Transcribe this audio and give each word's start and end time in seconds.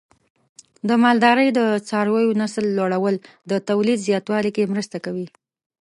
د 0.87 0.89
مالدارۍ 1.03 1.47
د 1.59 1.61
څارویو 1.87 2.37
نسل 2.41 2.65
لوړول 2.77 3.15
د 3.51 3.53
تولید 3.69 3.99
زیاتوالي 4.07 4.51
کې 4.55 4.71
مرسته 4.73 4.97
کوي. 5.05 5.27